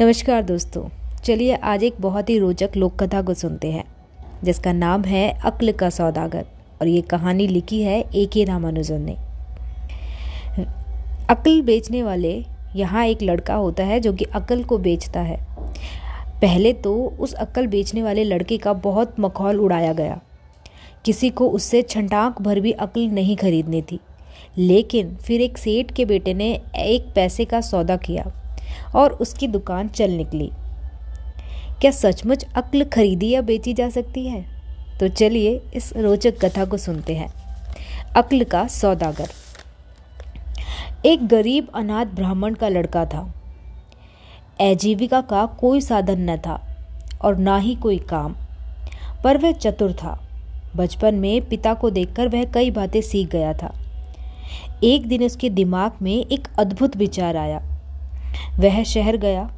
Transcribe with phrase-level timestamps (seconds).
[0.00, 0.82] नमस्कार दोस्तों,
[1.24, 3.84] चलिए आज एक बहुत ही रोचक लोक कथा को सुनते हैं,
[4.44, 6.44] जिसका नाम है अक्ल का सौदागर,
[6.80, 9.16] और ये कहानी लिखी है ए के रामानुजन ने।
[11.30, 12.32] अक्ल बेचने वाले
[12.76, 15.40] यहाँ एक लड़का होता है जो कि अक्ल को बेचता है।
[16.40, 20.20] पहले तो उस अक्ल बेचने वाले लड़के का बहुत मखौल उड़ाया गया।
[21.04, 24.00] किसी को उससे छंटाक भर भी अक्ल नहीं खरीदनी थी।
[24.58, 28.32] लेकिन फिर एक सेठ के बेटे ने एक पैसे का सौदा किया।
[28.96, 30.50] और उसकी दुकान चल निकली।
[31.80, 34.44] क्या सचमुच अक्ल खरीदी या बेची जा सकती है?
[35.00, 37.32] तो चलिए इस रोचक कथा को सुनते हैं।
[38.16, 39.28] अक्ल का सौदागर।
[41.06, 43.34] एक गरीब अनाथ ब्राह्मण का लड़का था।
[44.60, 46.60] आजीविका का कोई साधन न था
[47.22, 48.34] और ना ही कोई काम,
[49.24, 50.18] पर वह चतुर था।
[50.76, 53.74] बचपन में पिता को देखकर वह कई बातें सीख गया था।
[54.84, 57.67] एक दिन उसके दिमाग में एक अद्भुत विचार आया।
[58.58, 59.50] वह शहर गया।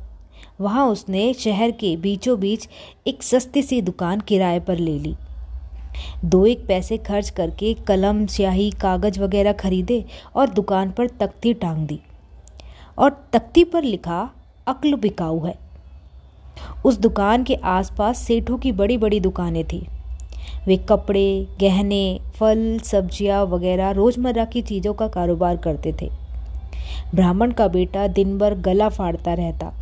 [0.60, 2.68] वहाँ उसने शहर के बीचों बीच
[3.06, 5.16] एक सस्ती सी दुकान किराए पर ले ली।
[6.24, 10.04] दो एक पैसे खर्च करके कलम, स्याही, कागज़ वगैरह खरीदे
[10.36, 12.00] और दुकान पर तख्ती टांग दी।
[12.98, 14.30] और तख्ती पर लिखा,
[14.66, 15.54] अक्ल बिकाऊ है।
[16.84, 19.86] उस दुकान के आसपास सेठों की बड़ी बड़ी दुकानें थी।
[20.66, 26.10] वे कपड़े, गहने, फल, सब्ज़ियाँ वगैरह रोज़मर्रा की चीज़ों का कारोबार करते थे।
[27.14, 29.72] ब्राह्मण का बेटा दिन भर गला फाड़ता रहता।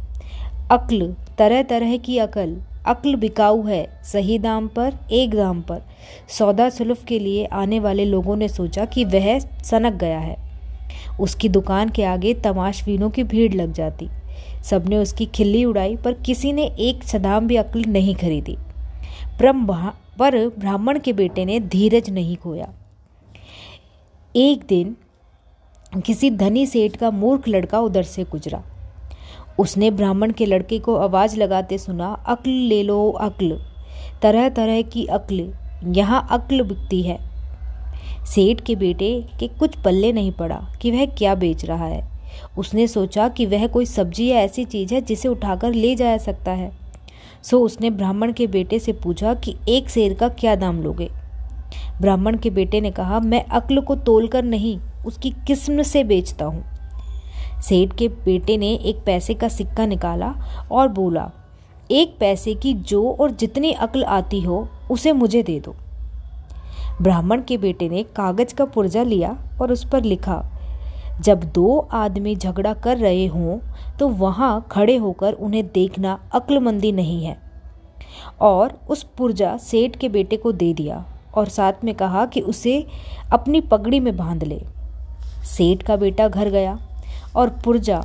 [0.71, 2.57] अक्ल तरह तरह की अकल।
[2.87, 5.83] अक्ल बिकाऊ है, सही दाम पर, एक दाम पर।
[6.29, 10.37] सौदा सुलफ के लिए आने वाले लोगों ने सोचा कि वह सनक गया है।
[11.21, 14.09] उसकी दुकान के आगे तमाशवीनों की भीड़ लग जाती।
[14.65, 18.57] सबने उसकी खिल्ली उड़ाई, पर किसी ने एक सदाम भी अक्ल नहीं खरीदी।
[20.19, 22.69] पर ब्राह्मण के बेटे ने धीरज नहीं खोया।
[24.37, 24.97] एक दिन
[25.97, 28.63] किसी धनी सेठ का मूर्ख लड़का उधर से गुजरा।
[29.59, 33.59] उसने ब्राह्मण के लड़के को आवाज़ लगाते सुना, अक्ल ले लो, अक्ल।
[34.23, 37.19] तरह तरह की अक्ल, यहाँ अक्ल बिकती है।
[38.27, 42.09] सेठ के बेटे के कुछ पल्ले नहीं पड़ा कि वह क्या बेच रहा है।
[42.59, 46.51] उसने सोचा कि वह कोई सब्ज़ी या ऐसी चीज़ है जिसे उठाकर ले जाया सकता
[46.51, 46.73] है।
[47.43, 51.09] सो उसने ब्राह्मण के बेटे से पूछा कि एक शेर का क्या दाम लोगे?
[52.01, 56.65] ब्राह्मण के बेटे ने कहा, मैं अक्ल को तोलकर नहीं उसकी किस्म से बेचता हूँ।
[57.63, 60.35] सेठ के बेटे ने एक पैसे का सिक्का निकाला
[60.73, 61.31] और बोला,
[61.91, 65.75] एक पैसे की जो और जितनी अक्ल आती हो, उसे मुझे दे दो।
[67.03, 70.45] ब्राह्मण के बेटे ने कागज़ का पुर्जा लिया और उस पर लिखा,
[71.21, 73.59] जब दो आदमी झगड़ा कर रहे हों
[73.99, 77.37] तो वहाँ खड़े होकर उन्हें देखना अक्लमंदी नहीं है।
[78.41, 81.05] और उस पुर्जा सेठ के बेटे को दे दिया
[81.35, 82.87] और साथ में कहा कि उसे
[83.33, 84.63] अपनी पगड़ी में बाँध ले।
[85.49, 86.79] सेठ का बेटा घर गया
[87.37, 88.01] और पुर्जा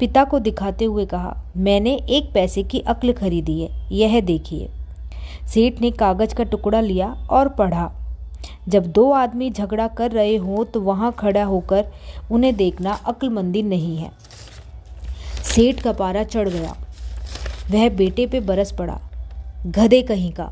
[0.00, 4.68] पिता को दिखाते हुए कहा, मैंने एक पैसे की अक्ल खरीदी है, यह देखिए।
[5.48, 7.90] सेठ ने कागज़ का टुकड़ा लिया और पढ़ा।
[8.68, 11.90] जब दो आदमी झगड़ा कर रहे हों तो वहाँ खड़ा होकर
[12.30, 14.10] उन्हें देखना अक्लमंदी नहीं है।
[15.44, 16.74] सेठ का पारा चढ़ गया।
[17.70, 18.98] वह बेटे पे बरस पड़ा।
[19.66, 20.50] गधे कहीं का,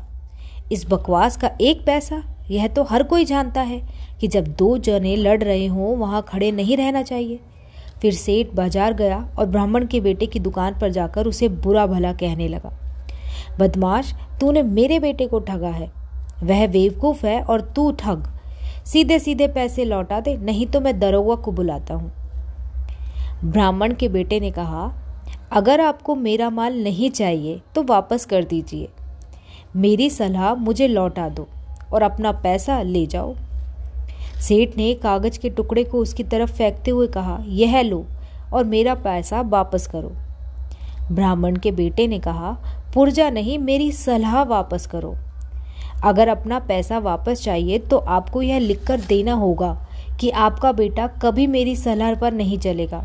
[0.71, 2.21] इस बकवास का एक पैसा?
[2.51, 3.81] यह तो हर कोई जानता है
[4.21, 7.39] कि जब दो जने लड़ रहे हों, वहाँ खड़े नहीं रहना चाहिए।
[8.01, 12.13] फिर सेठ बाज़ार गया और ब्राह्मण के बेटे की दुकान पर जाकर उसे बुरा भला
[12.13, 12.71] कहने लगा।
[13.59, 15.91] बदमाश, तूने मेरे बेटे को ठगा है।
[16.43, 18.27] वह बेवकूफ़ है और तू ठग।
[18.85, 22.11] सीधे सीधे पैसे लौटा दे, नहीं तो मैं दरोगा को बुलाता हूँ।
[23.43, 24.91] ब्राह्मण के बेटे ने कहा,
[25.51, 28.87] अगर आपको मेरा माल नहीं चाहिए तो वापस कर दीजिए।
[29.75, 31.47] मेरी सलाह मुझे लौटा दो।
[31.93, 33.35] और अपना पैसा ले जाओ।
[34.39, 38.05] सेठ ने कागज़ के टुकड़े को उसकी तरफ़ फेंकते हुए कहा, यह लो
[38.53, 40.11] और मेरा पैसा वापस करो।
[41.11, 42.51] ब्राह्मण के बेटे ने कहा,
[42.93, 45.15] पुर्जा नहीं, मेरी सलाह वापस करो।
[46.03, 49.77] अगर अपना पैसा वापस चाहिए तो आपको यह लिखकर देना होगा
[50.19, 53.03] कि आपका बेटा कभी मेरी सलाह पर नहीं चलेगा।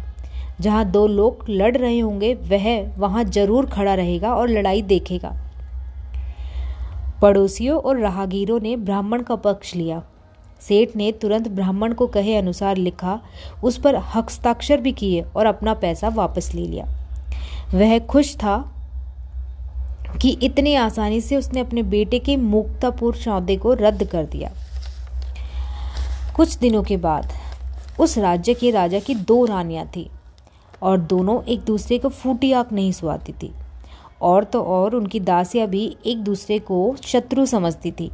[0.60, 5.36] जहाँ दो लोग लड़ रहे होंगे, वह वहाँ ज़रूर खड़ा रहेगा और लड़ाई देखेगा।
[7.24, 10.02] पड़ोसियों और राहगीरों ने ब्राह्मण का पक्ष लिया।
[10.60, 13.20] सेठ ने तुरंत ब्राह्मण को कहे अनुसार लिखा,
[13.64, 16.84] उस पर हस्ताक्षर भी किए और अपना पैसा वापस ले लिया।
[17.74, 18.70] वह खुश था
[20.22, 24.52] कि इतनी आसानी से उसने अपने बेटे के मुक्तापुर सौदे को रद्द कर दिया।
[26.36, 27.32] कुछ दिनों के बाद
[28.00, 30.10] उस राज्य के राजा की दो रानियाँ थी
[30.82, 33.52] और दोनों एक दूसरे को फूटी आँख नहीं सुहाती थी।
[34.20, 38.10] और तो और उनकी दासियाँ भी एक दूसरे को शत्रु समझती थी।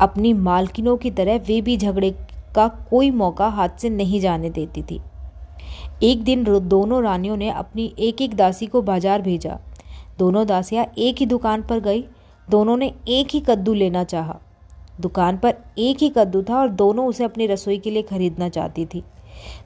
[0.00, 2.10] अपनी मालकिनों की तरह वे भी झगड़े
[2.56, 5.00] का कोई मौका हाथ से नहीं जाने देती थी।
[6.02, 9.58] एक दिन दोनों रानियों ने अपनी एक एक दासी को बाज़ार भेजा।
[10.18, 12.04] दोनों दासियाँ एक ही दुकान पर गई।
[12.48, 14.38] दोनों ने एक ही कद्दू लेना चाहा।
[15.00, 18.84] दुकान पर एक ही कद्दू था और दोनों उसे अपनी रसोई के लिए खरीदना चाहती
[18.86, 19.02] थी।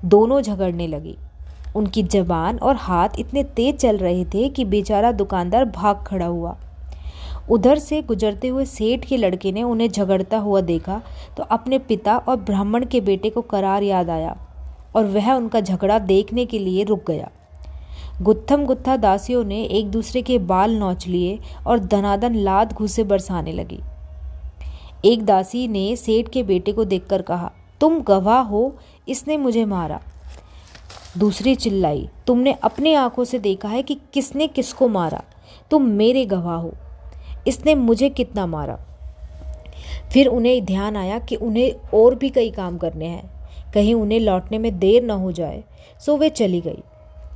[0.05, 1.17] दोनों झगड़ने लगी।
[1.77, 6.57] उनकी जबान और हाथ इतने तेज चल रहे थे कि बेचारा दुकानदार भाग खड़ा हुआ।
[7.51, 11.01] उधर से गुजरते हुए सेठ के लड़के ने उन्हें झगड़ता हुआ देखा
[11.37, 14.37] तो अपने पिता और ब्राह्मण के बेटे को करार याद आया
[14.97, 17.31] और वह उनका झगड़ा देखने के लिए रुक गया।
[18.23, 23.53] गुत्थम गुत्था दासियों ने एक दूसरे के बाल नोच लिए और धनादन लाद घुसे बरसाने
[23.53, 23.81] लगी।
[25.05, 27.51] एक दासी ने सेठ के बेटे को देखकर कहा,
[27.81, 28.77] तुम गवाह हो,
[29.09, 30.01] इसने मुझे मारा।
[31.17, 35.23] दूसरी चिल्लाई, तुमने अपने आँखों से देखा है कि किसने किसको मारा?
[35.71, 36.73] तुम मेरे गवाह हो।
[37.47, 38.79] इसने मुझे कितना मारा?
[40.13, 43.31] फिर उन्हें ध्यान आया कि उन्हें और भी कई काम करने हैं।
[43.75, 45.65] कहीं उन्हें लौटने में देर न हो जाए,
[46.07, 46.83] सो वे चली गई।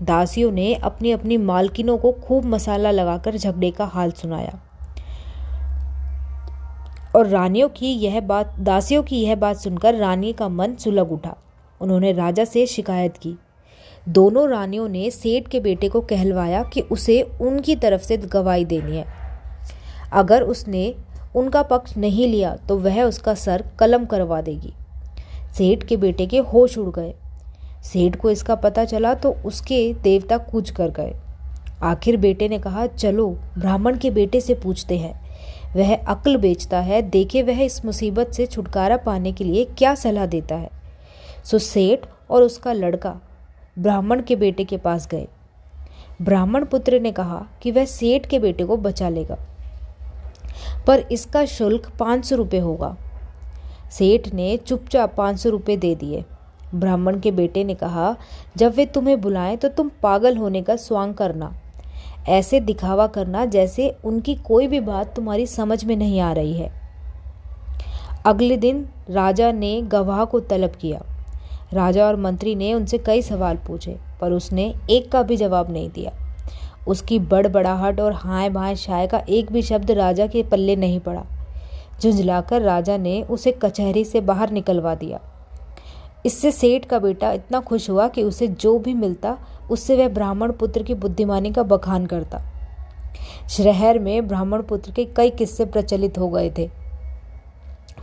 [0.02, 4.60] दासियों ने अपनी अपनी मालकिनों को खूब मसाला लगाकर झगड़े का हाल सुनाया।
[7.16, 11.36] और रानियों की यह बात, दासियों की यह बात सुनकर रानी का मन सुलग उठा।
[11.80, 13.34] उन्होंने राजा से शिकायत की
[14.08, 18.96] दोनों रानियों ने सेठ के बेटे को कहलवाया कि उसे उनकी तरफ़ से गवाही देनी
[18.96, 19.04] है।
[20.12, 20.94] अगर उसने
[21.36, 24.72] उनका पक्ष नहीं लिया तो वह उसका सर कलम करवा देगी।
[25.56, 27.14] सेठ के बेटे के होश उड़ गए।
[27.84, 31.14] सेठ को इसका पता चला तो उसके देवता कूच कर गए।
[31.82, 33.28] आखिर बेटे ने कहा, चलो,
[33.58, 35.20] ब्राह्मण के बेटे से पूछते हैं।
[35.76, 40.26] वह अक्ल बेचता है, देखे वह इस मुसीबत से छुटकारा पाने के लिए क्या सलाह
[40.26, 40.70] देता है?
[41.44, 43.20] सो सेठ और उसका लड़का
[43.76, 45.26] ब्राह्मण के बेटे के पास गए।
[46.22, 49.36] ब्राह्मण पुत्र ने कहा कि वह सेठ के बेटे को बचा लेगा,
[50.86, 52.96] पर इसका शुल्क पाँच सौ रुपये होगा।
[53.90, 56.24] सेठ ने चुपचाप पाँच सौ रुपये दे दिए।
[56.74, 58.14] ब्राह्मण के बेटे ने कहा,
[58.56, 61.52] जब वे तुम्हें बुलाएँ तो तुम पागल होने का स्वांग करना।
[62.28, 66.70] ऐसे दिखावा करना जैसे उनकी कोई भी बात तुम्हारी समझ में नहीं आ रही है।
[68.26, 71.02] अगले दिन राजा ने गवाह को तलब किया।
[71.72, 75.90] राजा और मंत्री ने उनसे कई सवाल पूछे, पर उसने एक का भी जवाब नहीं
[75.90, 76.12] दिया।
[76.88, 81.24] उसकी बड़बड़ाहट और हाय भाए शाय का एक भी शब्द राजा के पल्ले नहीं पड़ा।
[82.00, 85.20] झुंझलाकर राजा ने उसे कचहरी से बाहर निकलवा दिया।
[86.26, 89.36] इससे सेठ का बेटा इतना खुश हुआ कि उसे जो भी मिलता,
[89.70, 92.40] उससे वह ब्राह्मण पुत्र की बुद्धिमानी का बखान करता।
[93.50, 96.68] शहर में ब्राह्मण पुत्र के कई किस्से प्रचलित हो गए थे,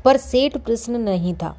[0.05, 1.55] पर सेठ प्रश्न नहीं था।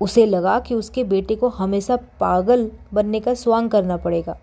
[0.00, 4.36] उसे लगा कि उसके बेटे को हमेशा पागल बनने का स्वांग करना पड़ेगा।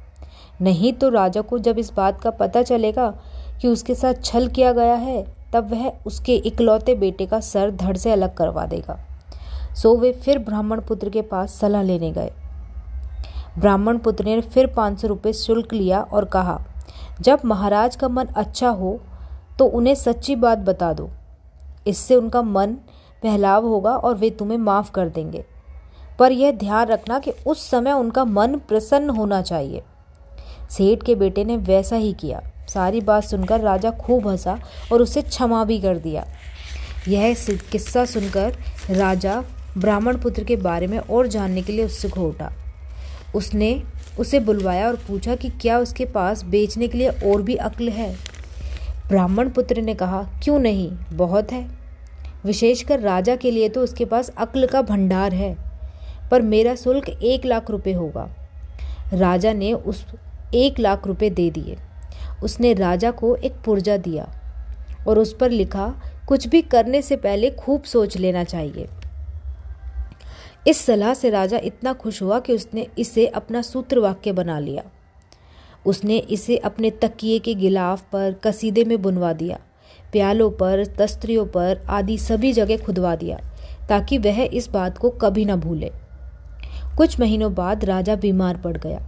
[0.61, 3.09] नहीं तो राजा को जब इस बात का पता चलेगा
[3.61, 7.95] कि उसके साथ छल किया गया है, तब वह उसके इकलौते बेटे का सर धड़
[7.97, 8.97] से अलग करवा देगा।
[9.73, 12.31] सो वे फिर ब्राह्मण पुत्र के पास सलाह लेने गए।
[13.57, 16.59] ब्राह्मण पुत्र ने फिर पाँच सौ रुपये शुल्क लिया और कहा,
[17.21, 18.99] जब महाराज का मन अच्छा हो
[19.59, 21.09] तो उन्हें सच्ची बात बता दो।
[21.87, 22.75] इससे उनका मन
[23.23, 25.45] पहलाव होगा और वे तुम्हें माफ़ कर देंगे।
[26.19, 29.81] पर यह ध्यान रखना कि उस समय उनका मन प्रसन्न होना चाहिए।
[30.71, 34.59] सेठ के बेटे ने वैसा ही किया। सारी बात सुनकर राजा खूब हंसा
[34.93, 36.25] और उसे क्षमा भी कर दिया।
[37.07, 37.35] यह
[37.71, 38.55] किस्सा सुनकर
[38.89, 39.43] राजा
[39.77, 42.51] ब्राह्मण पुत्र के बारे में और जानने के लिए उत्सुक हो उठा।
[43.35, 43.83] उसने
[44.19, 48.15] उसे बुलवाया और पूछा कि क्या उसके पास बेचने के लिए और भी अक्ल है?
[49.07, 50.91] ब्राह्मण पुत्र ने कहा, क्यों नहीं?
[51.13, 51.80] बहुत है।
[52.45, 55.55] विशेषकर राजा के लिए तो उसके पास अक्ल का भंडार है,
[56.31, 58.27] पर मेरा शुल्क एक लाख रुपए होगा।
[59.13, 60.05] राजा ने उस
[60.55, 61.77] एक लाख रुपए दे दिए।
[62.43, 64.27] उसने राजा को एक पुर्जा दिया
[65.07, 65.93] और उस पर लिखा,
[66.27, 68.87] कुछ भी करने से पहले खूब सोच लेना चाहिए
[70.67, 74.83] इस सलाह से राजा इतना खुश हुआ कि उसने इसे अपना सूत्र वाक्य बना लिया।
[75.85, 79.59] उसने इसे अपने तकिए के गिलाफ पर कसीदे में बुनवा दिया।
[80.11, 83.39] प्यालों पर, तस्त्रियों पर आदि सभी जगह खुदवा दिया,
[83.89, 85.91] ताकि वह इस बात को कभी ना भूले।
[86.97, 88.99] कुछ महीनों बाद राजा बीमार पड़ गया।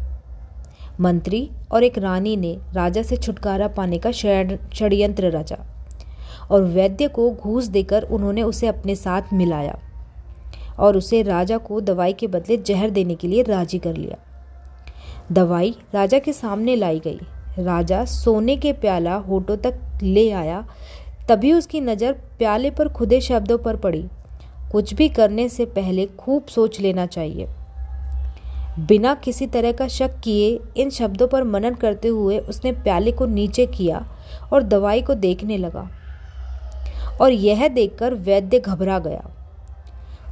[1.00, 5.58] मंत्री और एक रानी ने राजा से छुटकारा पाने का षड्यंत्र रचा
[6.52, 9.78] और वैद्य को घूस देकर उन्होंने उसे अपने साथ मिलाया
[10.80, 14.18] और उसे राजा को दवाई के बदले जहर देने के लिए राज़ी कर लिया।
[15.32, 17.20] दवाई राजा के सामने लाई गई।
[17.60, 20.66] राजा सोने के प्याला होठों तक ले आया।
[21.30, 24.04] तभी उसकी नज़र प्याले पर खुदे शब्दों पर पड़ी।
[24.72, 27.48] कुछ भी करने से पहले खूब सोच लेना चाहिए।
[28.80, 33.26] बिना किसी तरह का शक किए इन शब्दों पर मनन करते हुए उसने प्याले को
[33.26, 34.06] नीचे किया
[34.54, 35.90] और दवाई को देखने लगा।
[37.22, 39.30] और यह देखकर वैद्य घबरा गया।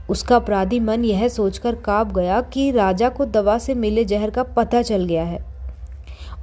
[0.10, 4.44] उसका अपराधी मन यह सोचकर काँप गया कि राजा को दवा से मिले जहर का
[4.44, 5.51] पता चल गया है।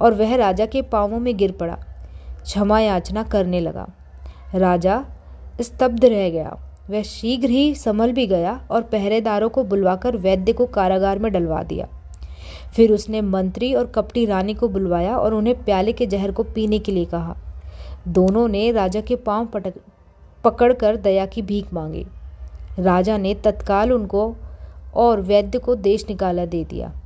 [0.01, 1.77] और वह राजा के पांवों में गिर पड़ा।
[2.43, 3.89] क्षमा याचना करने लगा।
[4.55, 5.05] राजा
[5.61, 10.65] स्तब्ध रह गया। वह शीघ्र ही संभल भी गया और पहरेदारों को बुलवाकर वैद्य को
[10.65, 11.87] कारागार में डलवा दिया।
[12.75, 16.79] फिर उसने मंत्री और कपटी रानी को बुलवाया और उन्हें प्याले के जहर को पीने
[16.79, 17.37] के लिए कहा।
[18.07, 19.73] दोनों ने राजा के पाँव पटक,
[20.43, 22.05] पकड़कर दया की भीख मांगी।
[22.79, 24.35] राजा ने तत्काल उनको
[24.95, 26.98] और वैद्य को देश निकाला दे दिया।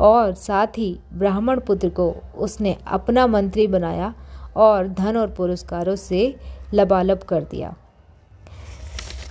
[0.00, 4.14] और साथ ही ब्राह्मण पुत्र को उसने अपना मंत्री बनाया
[4.56, 6.36] और धन और पुरस्कारों से
[6.74, 7.74] लबालब कर दिया।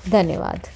[0.09, 0.67] धन्यवाद।